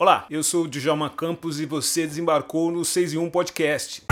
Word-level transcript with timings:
Olá, 0.00 0.26
eu 0.30 0.44
sou 0.44 0.62
o 0.62 0.68
Djalma 0.68 1.10
Campos 1.10 1.58
e 1.58 1.66
você 1.66 2.06
desembarcou 2.06 2.70
no 2.70 2.84
6 2.84 3.14
em 3.14 3.18
1 3.18 3.30
Podcast. 3.30 4.04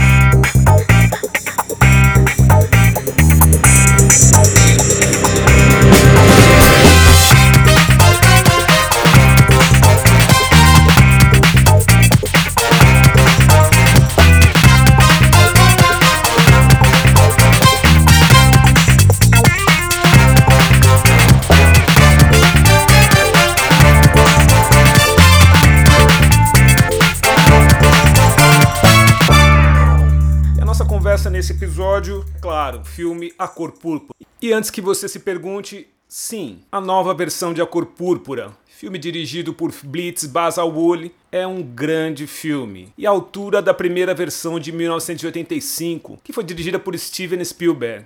Claro, 32.66 32.84
filme 32.84 33.33
A 33.38 33.47
Cor 33.47 33.72
Púrpura. 33.72 34.19
E 34.42 34.52
antes 34.52 34.70
que 34.70 34.80
você 34.80 35.08
se 35.08 35.20
pergunte, 35.20 35.86
sim, 36.08 36.61
a 36.70 36.80
nova 36.80 37.14
versão 37.14 37.55
de 37.55 37.62
A 37.62 37.66
Cor 37.66 37.86
Púrpura, 37.86 38.56
filme 38.66 38.98
dirigido 38.98 39.55
por 39.55 39.72
Blitz 39.84 40.27
Basalwoli, 40.27 41.14
é 41.30 41.47
um 41.47 41.62
grande 41.62 42.27
filme. 42.27 42.92
E 42.98 43.06
à 43.06 43.11
altura 43.11 43.62
da 43.62 43.72
primeira 43.72 44.14
versão 44.14 44.58
de 44.58 44.72
1985, 44.72 46.19
que 46.25 46.33
foi 46.33 46.42
dirigida 46.42 46.78
por 46.78 46.98
Steven 46.98 47.44
Spielberg. 47.44 48.05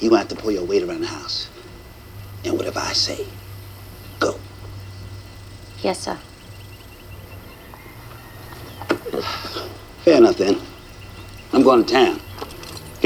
You 0.00 0.14
have 0.14 0.28
to 0.28 0.36
pull 0.36 0.52
your 0.52 0.68
weight 0.68 0.84
around 0.84 1.04
the 1.04 1.12
house. 1.12 1.48
And 2.44 2.52
whatever 2.52 2.80
I 2.80 2.94
say, 2.94 3.26
go. 4.20 4.38
Yes, 5.82 5.98
sir. 5.98 6.16
Fair 10.04 10.18
enough 10.18 10.36
then. 10.36 10.56
I'm 11.52 11.62
going 11.62 11.84
to 11.84 11.92
town. 11.92 12.25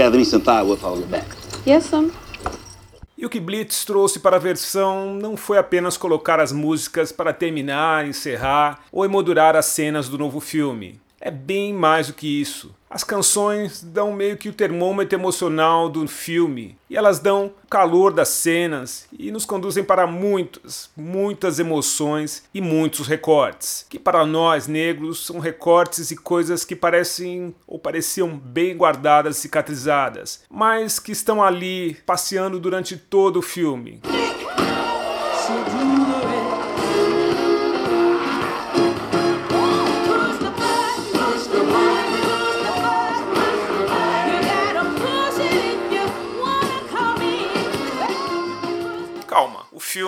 For 0.00 0.86
all 0.88 0.96
the 0.96 1.06
back. 1.06 1.26
Yes, 1.66 1.84
sir. 1.84 2.10
E 3.18 3.26
o 3.26 3.28
que 3.28 3.38
Blitz 3.38 3.84
trouxe 3.84 4.18
para 4.18 4.36
a 4.36 4.38
versão 4.38 5.12
não 5.14 5.36
foi 5.36 5.58
apenas 5.58 5.98
colocar 5.98 6.40
as 6.40 6.52
músicas 6.52 7.12
para 7.12 7.34
terminar, 7.34 8.06
encerrar 8.06 8.80
ou 8.90 9.04
emoldurar 9.04 9.54
as 9.56 9.66
cenas 9.66 10.08
do 10.08 10.16
novo 10.16 10.40
filme. 10.40 10.98
É 11.20 11.30
bem 11.30 11.74
mais 11.74 12.06
do 12.06 12.14
que 12.14 12.40
isso. 12.40 12.74
As 12.88 13.04
canções 13.04 13.84
dão 13.84 14.12
meio 14.12 14.36
que 14.36 14.48
o 14.48 14.52
termômetro 14.52 15.16
emocional 15.16 15.88
do 15.88 16.08
filme 16.08 16.76
e 16.88 16.96
elas 16.96 17.20
dão 17.20 17.52
o 17.62 17.68
calor 17.68 18.12
das 18.12 18.28
cenas 18.30 19.06
e 19.16 19.30
nos 19.30 19.44
conduzem 19.44 19.84
para 19.84 20.08
muitas, 20.08 20.90
muitas 20.96 21.60
emoções 21.60 22.42
e 22.52 22.60
muitos 22.60 23.06
recortes, 23.06 23.86
que 23.88 23.96
para 23.96 24.26
nós 24.26 24.66
negros 24.66 25.24
são 25.24 25.38
recortes 25.38 26.10
e 26.10 26.16
coisas 26.16 26.64
que 26.64 26.74
parecem 26.74 27.54
ou 27.64 27.78
pareciam 27.78 28.36
bem 28.36 28.76
guardadas, 28.76 29.36
cicatrizadas, 29.36 30.42
mas 30.50 30.98
que 30.98 31.12
estão 31.12 31.40
ali 31.40 31.94
passeando 32.04 32.58
durante 32.58 32.96
todo 32.96 33.38
o 33.38 33.42
filme. 33.42 34.00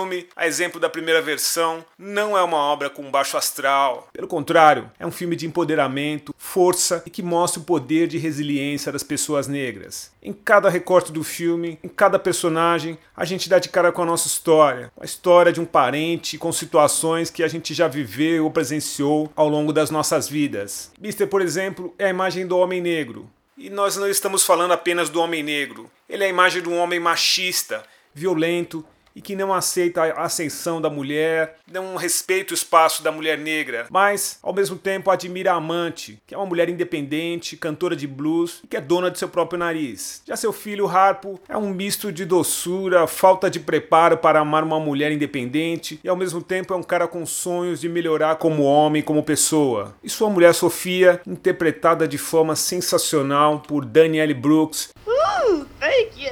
Filme, 0.03 0.27
a 0.35 0.47
exemplo 0.47 0.81
da 0.81 0.89
primeira 0.89 1.23
versão, 1.23 1.85
não 1.97 2.37
é 2.37 2.43
uma 2.43 2.57
obra 2.57 2.91
com 2.91 3.11
baixo 3.11 3.37
astral. 3.37 4.09
Pelo 4.13 4.27
contrário, 4.27 4.91
é 4.99 5.07
um 5.07 5.11
filme 5.11 5.37
de 5.37 5.47
empoderamento, 5.47 6.35
força 6.37 7.03
e 7.07 7.11
que 7.11 7.23
mostra 7.23 7.61
o 7.61 7.65
poder 7.65 8.09
de 8.09 8.19
resiliência 8.19 8.91
das 8.91 9.03
pessoas 9.03 9.47
negras. 9.47 10.11
Em 10.23 10.33
cada 10.33 10.69
recorte 10.69 11.13
do 11.13 11.23
filme, 11.23 11.79
em 11.83 11.89
cada 11.89 12.19
personagem, 12.19 12.99
a 13.17 13.25
gente 13.25 13.49
dá 13.49 13.59
de 13.59 13.69
cara 13.69 13.93
com 13.93 14.03
a 14.03 14.07
nossa 14.07 14.27
história, 14.27 14.91
a 15.01 15.05
história 15.05 15.53
de 15.53 15.61
um 15.61 15.65
parente 15.65 16.39
com 16.39 16.53
situações 16.53 17.31
que 17.31 17.43
a 17.43 17.49
gente 17.49 17.75
já 17.75 17.89
viveu 17.89 18.45
ou 18.45 18.51
presenciou 18.51 19.31
ao 19.37 19.49
longo 19.49 19.73
das 19.73 19.91
nossas 19.91 20.29
vidas. 20.29 20.93
Mister, 21.01 21.29
por 21.29 21.41
exemplo, 21.41 21.95
é 21.99 22.07
a 22.07 22.11
imagem 22.11 22.47
do 22.47 22.59
homem 22.59 22.81
negro. 22.81 23.29
E 23.57 23.71
nós 23.71 23.97
não 23.97 24.09
estamos 24.09 24.43
falando 24.43 24.73
apenas 24.73 25.09
do 25.09 25.21
homem 25.21 25.43
negro. 25.43 25.91
Ele 26.09 26.25
é 26.25 26.27
a 26.27 26.31
imagem 26.31 26.63
de 26.63 26.69
um 26.69 26.79
homem 26.79 26.99
machista, 26.99 27.85
violento 28.15 28.85
e 29.15 29.21
que 29.21 29.37
não 29.37 29.53
aceita 29.53 30.03
a 30.03 30.25
ascensão 30.25 30.81
da 30.81 30.91
mulher, 30.91 31.57
não 31.71 31.97
respeita 31.97 32.53
o 32.53 32.55
espaço 32.55 33.03
da 33.03 33.13
mulher 33.13 33.39
negra, 33.39 33.87
mas 33.91 34.39
ao 34.43 34.53
mesmo 34.53 34.77
tempo 34.77 35.11
admira 35.11 35.53
a 35.53 35.57
amante, 35.57 36.21
que 36.27 36.35
é 36.35 36.39
uma 36.39 36.47
mulher 36.47 36.69
independente, 36.69 37.57
cantora 37.57 37.95
de 37.97 38.07
blues 38.07 38.61
e 38.65 38.67
que 38.67 38.77
é 38.77 38.81
dona 38.81 39.11
de 39.11 39.19
seu 39.19 39.29
próprio 39.29 39.59
nariz. 39.59 40.23
Já 40.27 40.37
seu 40.37 40.53
filho 40.53 40.87
Harpo 40.87 41.41
é 41.49 41.57
um 41.57 41.71
misto 41.71 42.13
de 42.13 42.25
doçura, 42.25 43.07
falta 43.07 43.51
de 43.51 43.61
preparo 43.61 44.17
para 44.17 44.41
amar 44.41 44.65
uma 44.65 44.81
mulher 44.81 45.13
independente 45.13 46.01
e 46.03 46.09
ao 46.09 46.17
mesmo 46.17 46.43
tempo 46.43 46.73
é 46.75 46.77
um 46.77 46.83
cara 46.83 47.07
com 47.07 47.25
sonhos 47.27 47.81
de 47.81 47.89
melhorar 47.89 48.37
como 48.37 48.63
homem, 48.63 49.03
como 49.03 49.23
pessoa. 49.23 49.95
E 50.03 50.09
sua 50.09 50.31
mulher 50.31 50.55
Sofia, 50.55 51.21
interpretada 51.27 52.07
de 52.07 52.19
forma 52.19 52.57
sensacional 52.57 53.61
por 53.61 53.85
Danielle 53.85 54.35
Brooks, 54.35 54.91
Ooh, 55.07 55.67
thank 55.81 56.17
you. 56.17 56.31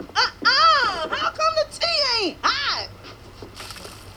Uh-uh. 0.00 1.08
How 1.08 1.30
come 1.30 1.54
the 1.56 1.66
tea 1.70 2.02
ain't 2.20 2.38
hot? 2.42 2.88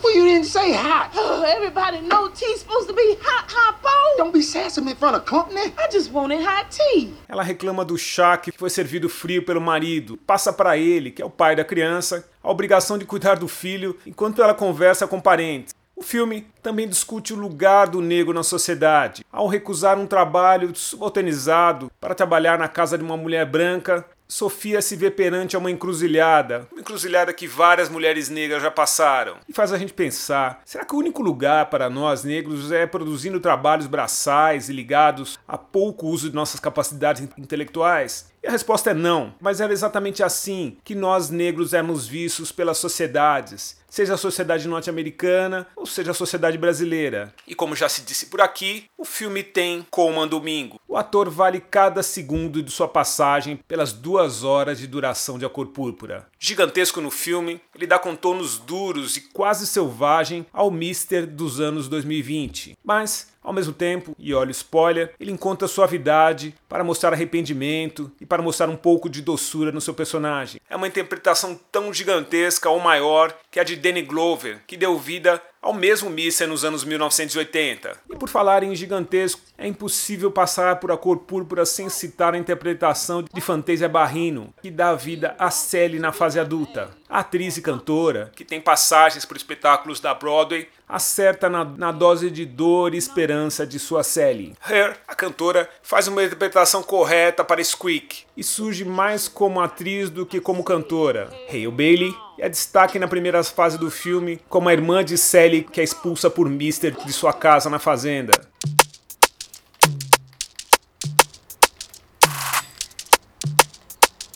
Well, 0.03 0.15
you 0.15 0.16
didn't 0.27 0.45
say 0.45 0.73
hot. 0.73 1.11
Oh, 1.15 1.43
everybody 1.43 2.01
know 2.01 2.29
tea's 2.29 2.59
supposed 2.59 2.87
to 2.89 2.93
be 2.93 3.17
hot, 3.21 3.49
hot 3.49 3.81
bowl. 3.81 4.17
Don't 4.17 4.33
be 4.33 4.41
sassy 4.41 4.81
in 4.81 4.95
front 4.95 5.15
of 5.15 5.25
company. 5.25 5.73
I 5.77 5.87
just 5.89 6.11
wanted 6.11 6.41
hot 6.41 6.69
tea. 6.69 7.13
Ela 7.29 7.43
reclama 7.43 7.85
do 7.85 7.97
chá 7.97 8.37
que 8.37 8.51
foi 8.51 8.69
servido 8.69 9.07
frio 9.07 9.43
pelo 9.43 9.61
marido. 9.61 10.17
Passa 10.27 10.51
para 10.51 10.77
ele, 10.77 11.11
que 11.11 11.21
é 11.21 11.25
o 11.25 11.29
pai 11.29 11.55
da 11.55 11.63
criança, 11.63 12.27
a 12.43 12.51
obrigação 12.51 12.97
de 12.97 13.05
cuidar 13.05 13.35
do 13.35 13.47
filho 13.47 13.97
enquanto 14.05 14.41
ela 14.41 14.53
conversa 14.53 15.07
com 15.07 15.19
parentes. 15.19 15.73
O 15.95 16.03
filme 16.03 16.45
também 16.61 16.87
discute 16.87 17.33
o 17.33 17.39
lugar 17.39 17.87
do 17.87 18.01
negro 18.01 18.31
na 18.31 18.43
sociedade. 18.43 19.25
Ao 19.31 19.47
recusar 19.47 19.97
um 19.97 20.05
trabalho 20.05 20.75
subalternizado 20.75 21.91
para 21.99 22.13
trabalhar 22.13 22.59
na 22.59 22.67
casa 22.67 22.97
de 22.99 23.03
uma 23.03 23.17
mulher 23.17 23.47
branca, 23.47 24.05
Sofia 24.27 24.81
se 24.81 24.95
vê 24.95 25.09
perante 25.09 25.55
a 25.55 25.59
uma 25.59 25.71
encruzilhada, 25.71 26.67
uma 26.71 26.81
encruzilhada 26.81 27.33
que 27.33 27.47
várias 27.47 27.87
mulheres 27.87 28.27
negras 28.29 28.61
já 28.61 28.69
passaram. 28.69 29.37
E 29.47 29.53
faz 29.53 29.71
a 29.71 29.77
gente 29.77 29.93
pensar: 29.93 30.61
será 30.65 30.83
que 30.83 30.93
o 30.93 30.99
único 30.99 31.21
lugar 31.21 31.69
para 31.69 31.89
nós 31.89 32.23
negros 32.25 32.71
é 32.71 32.85
produzindo 32.85 33.39
trabalhos 33.39 33.87
braçais 33.87 34.67
e 34.67 34.73
ligados 34.73 35.39
a 35.47 35.57
pouco 35.57 36.07
uso 36.07 36.29
de 36.29 36.35
nossas 36.35 36.59
capacidades 36.59 37.27
intelectuais? 37.37 38.29
E 38.43 38.47
a 38.47 38.51
resposta 38.51 38.91
é 38.91 38.93
não, 38.93 39.33
mas 39.41 39.59
era 39.59 39.73
exatamente 39.73 40.21
assim 40.21 40.77
que 40.83 40.93
nós 40.93 41.29
negros 41.29 41.73
éramos 41.73 42.07
vistos 42.07 42.51
pelas 42.51 42.77
sociedades, 42.77 43.77
seja 43.89 44.13
a 44.13 44.17
sociedade 44.17 44.67
norte-americana 44.67 45.67
ou 45.75 45.85
seja 45.85 46.11
a 46.11 46.13
sociedade 46.13 46.57
brasileira. 46.57 47.33
E 47.47 47.55
como 47.55 47.75
já 47.75 47.89
se 47.89 48.01
disse 48.01 48.27
por 48.27 48.41
aqui, 48.41 48.85
o 48.97 49.03
filme 49.03 49.43
tem 49.43 49.85
Coleman 49.89 50.27
Domingo. 50.27 50.79
O 50.97 50.99
ator 50.99 51.29
vale 51.29 51.59
cada 51.59 52.01
segundo 52.01 52.63
de 52.63 52.71
sua 52.71 52.87
passagem 52.87 53.59
pelas 53.67 53.93
duas 53.93 54.43
horas 54.43 54.79
de 54.79 54.87
duração 54.87 55.37
de 55.37 55.45
A 55.45 55.49
Cor 55.49 55.67
Púrpura. 55.67 56.25
Gigantesco 56.39 56.99
no 56.99 57.11
filme, 57.11 57.61
ele 57.75 57.85
dá 57.85 57.99
contornos 57.99 58.57
duros 58.57 59.15
e 59.15 59.21
quase 59.21 59.67
selvagem 59.67 60.43
ao 60.51 60.71
Mister 60.71 61.27
dos 61.27 61.59
anos 61.59 61.87
2020. 61.87 62.75
Mas 62.83 63.27
ao 63.47 63.53
mesmo 63.53 63.71
tempo, 63.71 64.13
e 64.19 64.33
olha 64.33 64.49
o 64.49 64.51
spoiler, 64.51 65.13
ele 65.17 65.31
encontra 65.31 65.69
suavidade 65.69 66.53
para 66.67 66.83
mostrar 66.83 67.13
arrependimento 67.13 68.11
e 68.19 68.25
para 68.25 68.41
mostrar 68.41 68.67
um 68.67 68.75
pouco 68.75 69.09
de 69.09 69.21
doçura 69.21 69.71
no 69.71 69.79
seu 69.79 69.93
personagem. 69.93 70.59
É 70.69 70.75
uma 70.75 70.85
interpretação 70.87 71.57
tão 71.71 71.93
gigantesca 71.93 72.69
ou 72.69 72.77
maior 72.81 73.33
que 73.57 73.61
a 73.61 73.63
de 73.63 73.75
Danny 73.75 74.03
Glover, 74.03 74.59
que 74.67 74.77
deu 74.77 74.99
vida 74.99 75.41
ao 75.59 75.73
mesmo 75.73 76.11
Mister 76.11 76.47
nos 76.47 76.63
anos 76.63 76.83
1980. 76.83 77.97
E 78.07 78.15
por 78.15 78.29
falar 78.29 78.61
em 78.61 78.75
gigantesco, 78.75 79.41
é 79.57 79.65
impossível 79.65 80.29
passar 80.29 80.75
por 80.75 80.91
A 80.91 80.97
Cor 80.97 81.17
Púrpura 81.21 81.65
sem 81.65 81.89
citar 81.89 82.35
a 82.35 82.37
interpretação 82.37 83.23
de 83.23 83.41
Fantasia 83.41 83.89
Barrino, 83.89 84.53
que 84.61 84.69
dá 84.69 84.93
vida 84.93 85.35
a 85.39 85.49
Sally 85.49 85.97
na 85.97 86.11
fase 86.11 86.39
adulta. 86.39 86.91
Atriz 87.09 87.57
e 87.57 87.61
cantora, 87.63 88.31
que 88.35 88.45
tem 88.45 88.61
passagens 88.61 89.25
por 89.25 89.35
espetáculos 89.35 89.99
da 89.99 90.13
Broadway, 90.13 90.69
acerta 90.87 91.49
na, 91.49 91.65
na 91.65 91.91
dose 91.91 92.29
de 92.29 92.45
dor 92.45 92.93
e 92.93 92.97
esperança 92.97 93.65
de 93.65 93.79
sua 93.79 94.03
Sally. 94.03 94.53
Her, 94.69 94.95
a 95.07 95.15
cantora, 95.15 95.67
faz 95.81 96.07
uma 96.07 96.23
interpretação 96.23 96.83
correta 96.83 97.43
para 97.43 97.63
Squeak 97.63 98.25
e 98.37 98.43
surge 98.43 98.85
mais 98.85 99.27
como 99.27 99.59
atriz 99.59 100.11
do 100.11 100.27
que 100.27 100.39
como 100.39 100.63
cantora. 100.63 101.31
Hale 101.49 101.71
Bailey 101.71 102.26
é 102.39 102.47
destaque 102.47 102.99
na 102.99 103.07
primeira 103.07 103.43
fase 103.43 103.77
do 103.77 103.89
filme 103.89 104.39
como 104.47 104.69
a 104.69 104.73
irmã 104.73 105.03
de 105.03 105.17
Sally 105.17 105.63
que 105.63 105.81
é 105.81 105.83
expulsa 105.83 106.29
por 106.29 106.49
Mister 106.49 106.95
de 107.05 107.11
sua 107.11 107.33
casa 107.33 107.69
na 107.69 107.79
fazenda. 107.79 108.33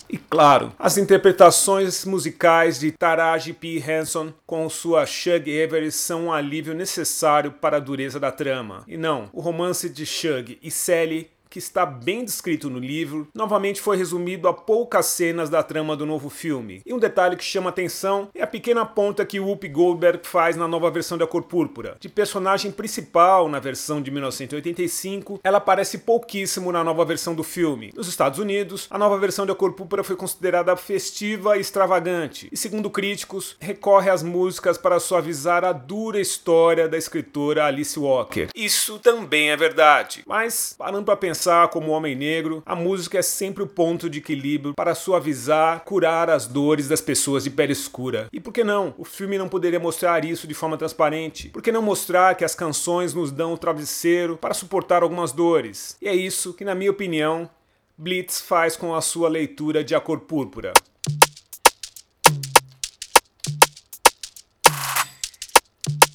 E 0.09 0.17
Claro, 0.17 0.73
as 0.79 0.97
interpretações 0.97 2.05
musicais 2.05 2.79
de 2.79 2.91
Taraji 2.91 3.53
P. 3.53 3.83
Henson 3.85 4.33
com 4.45 4.69
sua 4.69 5.05
Shug 5.05 5.63
Avery 5.63 5.91
são 5.91 6.25
um 6.25 6.31
alívio 6.33 6.73
necessário 6.73 7.51
para 7.51 7.77
a 7.77 7.79
dureza 7.79 8.19
da 8.19 8.31
trama. 8.31 8.83
E 8.87 8.97
não, 8.97 9.29
o 9.33 9.41
romance 9.41 9.89
de 9.89 10.05
Shug 10.05 10.57
e 10.63 10.71
Sally 10.71 11.29
que 11.51 11.59
está 11.59 11.85
bem 11.85 12.23
descrito 12.23 12.69
no 12.69 12.79
livro, 12.79 13.27
novamente 13.35 13.81
foi 13.81 13.97
resumido 13.97 14.47
a 14.47 14.53
poucas 14.53 15.07
cenas 15.07 15.49
da 15.49 15.61
trama 15.61 15.97
do 15.97 16.05
novo 16.05 16.29
filme. 16.29 16.81
E 16.85 16.93
um 16.93 16.97
detalhe 16.97 17.35
que 17.35 17.43
chama 17.43 17.69
atenção 17.69 18.29
é 18.33 18.41
a 18.41 18.47
pequena 18.47 18.85
ponta 18.85 19.25
que 19.25 19.37
Whoopi 19.37 19.67
Goldberg 19.67 20.25
faz 20.25 20.55
na 20.55 20.65
nova 20.65 20.89
versão 20.89 21.17
de 21.17 21.25
A 21.25 21.27
Cor 21.27 21.43
Púrpura. 21.43 21.97
De 21.99 22.07
personagem 22.07 22.71
principal 22.71 23.49
na 23.49 23.59
versão 23.59 24.01
de 24.01 24.09
1985, 24.09 25.41
ela 25.43 25.57
aparece 25.57 25.97
pouquíssimo 25.97 26.71
na 26.71 26.85
nova 26.85 27.03
versão 27.03 27.35
do 27.35 27.43
filme. 27.43 27.91
Nos 27.93 28.07
Estados 28.07 28.39
Unidos, 28.39 28.87
a 28.89 28.97
nova 28.97 29.17
versão 29.17 29.45
de 29.45 29.51
A 29.51 29.55
Cor 29.55 29.73
Púrpura 29.73 30.05
foi 30.05 30.15
considerada 30.15 30.73
festiva 30.77 31.57
e 31.57 31.59
extravagante, 31.59 32.47
e 32.49 32.55
segundo 32.55 32.89
críticos, 32.89 33.57
recorre 33.59 34.09
às 34.09 34.23
músicas 34.23 34.77
para 34.77 35.01
suavizar 35.01 35.65
a 35.65 35.73
dura 35.73 36.21
história 36.21 36.87
da 36.87 36.97
escritora 36.97 37.65
Alice 37.65 37.99
Walker. 37.99 38.47
Isso 38.55 38.99
também 38.99 39.51
é 39.51 39.57
verdade, 39.57 40.23
mas 40.25 40.73
parando 40.77 41.03
para 41.03 41.17
pensar 41.17 41.40
pensar 41.41 41.69
como 41.69 41.91
homem 41.91 42.15
negro, 42.15 42.61
a 42.63 42.75
música 42.75 43.17
é 43.17 43.21
sempre 43.23 43.63
o 43.63 43.67
ponto 43.67 44.07
de 44.07 44.19
equilíbrio 44.19 44.75
para 44.75 44.93
suavizar, 44.93 45.83
curar 45.83 46.29
as 46.29 46.45
dores 46.45 46.87
das 46.87 47.01
pessoas 47.01 47.43
de 47.43 47.49
pele 47.49 47.73
escura. 47.73 48.27
E 48.31 48.39
por 48.39 48.53
que 48.53 48.63
não? 48.63 48.93
O 48.95 49.03
filme 49.03 49.39
não 49.39 49.49
poderia 49.49 49.79
mostrar 49.79 50.23
isso 50.23 50.45
de 50.47 50.53
forma 50.53 50.77
transparente? 50.77 51.49
Por 51.49 51.63
que 51.63 51.71
não 51.71 51.81
mostrar 51.81 52.35
que 52.35 52.45
as 52.45 52.53
canções 52.53 53.15
nos 53.15 53.31
dão 53.31 53.53
o 53.53 53.57
travesseiro 53.57 54.37
para 54.37 54.53
suportar 54.53 55.01
algumas 55.01 55.31
dores? 55.31 55.97
E 55.99 56.07
é 56.07 56.13
isso 56.13 56.53
que, 56.53 56.63
na 56.63 56.75
minha 56.75 56.91
opinião, 56.91 57.49
Blitz 57.97 58.39
faz 58.39 58.75
com 58.75 58.93
a 58.93 59.01
sua 59.01 59.27
leitura 59.27 59.83
de 59.83 59.95
A 59.95 59.99
Cor 59.99 60.19
Púrpura. 60.19 60.73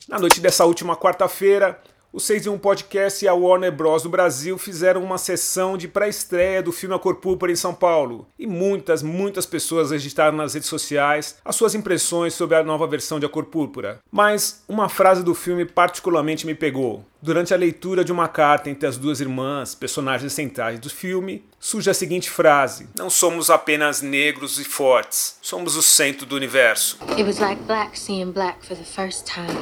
Na 0.08 0.20
noite 0.20 0.40
dessa 0.40 0.64
última 0.64 0.96
quarta-feira, 0.96 1.82
o 2.17 2.21
6 2.21 2.47
em 2.47 2.49
1 2.49 2.59
Podcast 2.59 3.23
e 3.23 3.29
a 3.29 3.35
Warner 3.35 3.71
Bros. 3.71 4.05
do 4.05 4.09
Brasil 4.09 4.57
fizeram 4.57 5.05
uma 5.05 5.19
sessão 5.19 5.77
de 5.77 5.87
pré-estreia 5.87 6.63
do 6.63 6.73
filme 6.73 6.95
A 6.95 6.99
Cor 6.99 7.17
Púrpura 7.17 7.53
em 7.53 7.57
São 7.57 7.75
Paulo. 7.75 8.27
E 8.39 8.47
muitas, 8.47 9.03
muitas 9.03 9.45
pessoas 9.45 9.91
registraram 9.91 10.35
nas 10.35 10.55
redes 10.55 10.67
sociais 10.67 11.37
as 11.45 11.55
suas 11.55 11.75
impressões 11.75 12.33
sobre 12.33 12.57
a 12.57 12.65
nova 12.65 12.87
versão 12.87 13.21
de 13.21 13.27
A 13.27 13.29
Cor 13.29 13.45
Púrpura. 13.45 14.01
Mas 14.11 14.65
uma 14.67 14.89
frase 14.89 15.23
do 15.23 15.35
filme 15.35 15.67
particularmente 15.67 16.47
me 16.47 16.55
pegou. 16.55 17.05
Durante 17.21 17.53
a 17.53 17.57
leitura 17.59 18.03
de 18.03 18.13
uma 18.13 18.29
carta 18.29 18.71
entre 18.71 18.89
as 18.89 18.97
duas 18.97 19.21
irmãs, 19.21 19.75
personagens 19.75 20.33
centrais 20.33 20.79
do 20.81 20.89
filme, 20.89 21.45
surge 21.61 21.91
a 21.91 21.95
seguinte 21.95 22.31
frase: 22.31 22.89
Não 22.97 23.11
somos 23.11 23.51
apenas 23.51 24.01
negros 24.01 24.59
e 24.59 24.65
fortes, 24.65 25.37
somos 25.43 25.77
o 25.77 25.83
centro 25.83 26.25
do 26.25 26.35
universo. 26.35 26.97
It 27.11 27.25
was 27.25 27.41
like 27.41 27.63
black 27.65 27.99
seeing 27.99 28.33
black 28.33 28.67
for 28.67 28.75
the 28.75 28.85
first 28.85 29.27
time. 29.27 29.53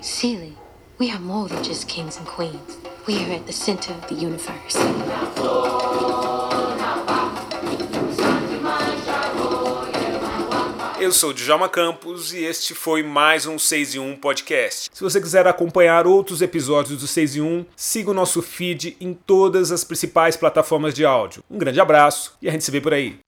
Celie. 0.00 0.61
We 1.02 1.10
are 1.10 1.18
more 1.18 1.48
than 1.48 1.64
just 1.64 1.88
kings 1.88 2.16
and 2.16 2.24
queens. 2.24 2.78
We 3.08 3.16
are 3.24 3.34
at 3.34 3.44
the 3.44 3.52
center 3.52 3.92
of 3.92 4.06
the 4.06 4.14
universe. 4.14 4.78
Eu 11.00 11.10
sou 11.10 11.32
Djalma 11.32 11.68
Campos 11.68 12.32
e 12.32 12.44
este 12.44 12.72
foi 12.72 13.02
mais 13.02 13.46
um 13.46 13.58
6 13.58 13.96
em 13.96 13.98
1 13.98 14.16
podcast. 14.18 14.90
Se 14.92 15.02
você 15.02 15.20
quiser 15.20 15.44
acompanhar 15.48 16.06
outros 16.06 16.40
episódios 16.40 17.00
do 17.00 17.08
6 17.08 17.34
em 17.34 17.40
1, 17.40 17.66
siga 17.74 18.12
o 18.12 18.14
nosso 18.14 18.40
feed 18.40 18.96
em 19.00 19.12
todas 19.12 19.72
as 19.72 19.82
principais 19.82 20.36
plataformas 20.36 20.94
de 20.94 21.04
áudio. 21.04 21.42
Um 21.50 21.58
grande 21.58 21.80
abraço 21.80 22.36
e 22.40 22.48
a 22.48 22.52
gente 22.52 22.62
se 22.62 22.70
vê 22.70 22.80
por 22.80 22.94
aí. 22.94 23.18